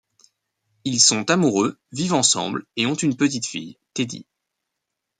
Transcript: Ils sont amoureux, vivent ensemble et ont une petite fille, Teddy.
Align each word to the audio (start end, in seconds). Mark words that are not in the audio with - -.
Ils 0.83 0.99
sont 0.99 1.29
amoureux, 1.29 1.77
vivent 1.91 2.15
ensemble 2.15 2.65
et 2.75 2.87
ont 2.87 2.95
une 2.95 3.15
petite 3.15 3.45
fille, 3.45 3.77
Teddy. 3.93 4.25